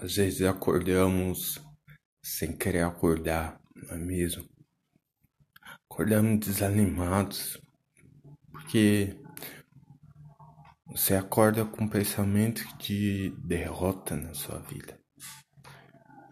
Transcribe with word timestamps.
Às 0.00 0.14
vezes 0.14 0.42
acordamos 0.42 1.58
sem 2.22 2.56
querer 2.56 2.84
acordar, 2.84 3.60
não 3.74 3.96
é 3.96 3.98
mesmo? 3.98 4.48
Acordamos 5.90 6.46
desanimados, 6.46 7.60
porque 8.52 9.16
você 10.86 11.16
acorda 11.16 11.64
com 11.64 11.88
pensamento 11.88 12.62
de 12.78 13.30
derrota 13.38 14.14
na 14.14 14.32
sua 14.34 14.60
vida. 14.60 14.96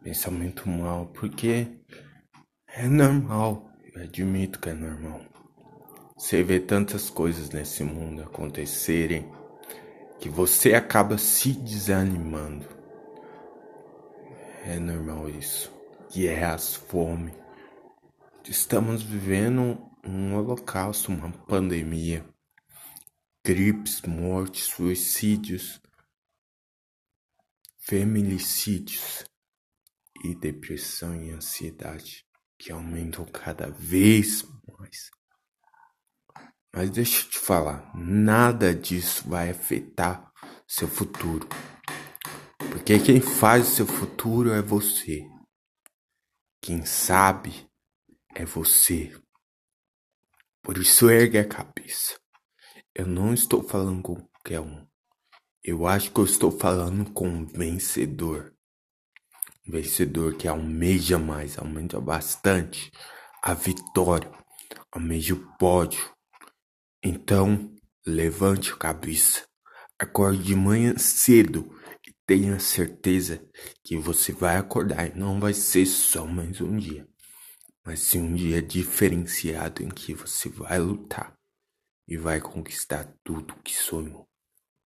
Pensamento 0.00 0.68
mal, 0.68 1.08
porque 1.08 1.66
é 2.68 2.86
normal, 2.86 3.68
eu 3.92 4.02
admito 4.04 4.60
que 4.60 4.68
é 4.68 4.74
normal. 4.74 5.22
Você 6.16 6.40
vê 6.44 6.60
tantas 6.60 7.10
coisas 7.10 7.50
nesse 7.50 7.82
mundo 7.82 8.22
acontecerem 8.22 9.28
que 10.20 10.28
você 10.28 10.72
acaba 10.72 11.18
se 11.18 11.52
desanimando. 11.52 12.75
É 14.68 14.80
normal 14.80 15.30
isso. 15.30 15.72
Guerras, 16.12 16.74
fome. 16.74 17.32
Estamos 18.44 19.00
vivendo 19.00 19.78
um 20.04 20.34
holocausto, 20.34 21.12
uma 21.12 21.30
pandemia. 21.30 22.28
Gripes, 23.44 24.02
mortes, 24.02 24.64
suicídios, 24.64 25.80
feminicídios 27.78 29.24
e 30.24 30.34
depressão 30.34 31.14
e 31.14 31.30
ansiedade 31.30 32.26
que 32.58 32.72
aumentam 32.72 33.24
cada 33.24 33.70
vez 33.70 34.42
mais. 34.76 35.12
Mas 36.74 36.90
deixa 36.90 37.24
eu 37.24 37.30
te 37.30 37.38
falar, 37.38 37.92
nada 37.94 38.74
disso 38.74 39.28
vai 39.28 39.50
afetar 39.50 40.32
seu 40.66 40.88
futuro. 40.88 41.48
Porque 42.86 43.00
quem 43.00 43.20
faz 43.20 43.66
o 43.66 43.74
seu 43.74 43.84
futuro 43.84 44.52
é 44.52 44.62
você. 44.62 45.28
Quem 46.62 46.86
sabe 46.86 47.68
é 48.32 48.44
você. 48.44 49.12
Por 50.62 50.78
isso 50.78 51.10
ergue 51.10 51.36
a 51.36 51.44
cabeça. 51.44 52.16
Eu 52.94 53.08
não 53.08 53.34
estou 53.34 53.60
falando 53.60 54.02
com 54.02 54.14
qualquer 54.14 54.60
um. 54.60 54.86
Eu 55.64 55.84
acho 55.84 56.12
que 56.12 56.20
eu 56.20 56.24
estou 56.24 56.52
falando 56.52 57.12
com 57.12 57.26
um 57.26 57.44
vencedor. 57.44 58.54
Um 59.66 59.72
vencedor 59.72 60.36
que 60.36 60.46
almeja 60.46 61.18
mais, 61.18 61.58
almeja 61.58 62.00
bastante 62.00 62.92
a 63.42 63.52
vitória, 63.52 64.30
almeja 64.92 65.34
o 65.34 65.56
pódio. 65.58 66.08
Então, 67.02 67.74
levante 68.06 68.70
a 68.70 68.76
cabeça. 68.76 69.44
Acorde 69.98 70.40
de 70.40 70.54
manhã 70.54 70.96
cedo 70.96 71.75
tenha 72.26 72.58
certeza 72.58 73.40
que 73.84 73.96
você 73.96 74.32
vai 74.32 74.56
acordar 74.56 75.06
e 75.06 75.18
não 75.18 75.38
vai 75.38 75.54
ser 75.54 75.86
só 75.86 76.26
mais 76.26 76.60
um 76.60 76.76
dia, 76.76 77.08
mas 77.84 78.00
sim 78.00 78.20
um 78.20 78.34
dia 78.34 78.60
diferenciado 78.60 79.82
em 79.82 79.88
que 79.88 80.12
você 80.12 80.48
vai 80.48 80.78
lutar 80.78 81.38
e 82.08 82.16
vai 82.16 82.40
conquistar 82.40 83.14
tudo 83.22 83.54
que 83.62 83.74
sonhou. 83.74 84.28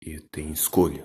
E 0.00 0.20
tem 0.20 0.52
escolha. 0.52 1.04